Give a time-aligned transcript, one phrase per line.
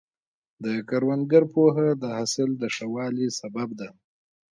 [0.63, 3.89] د کروندګر پوهه د حاصل د ښه والي سبب ده.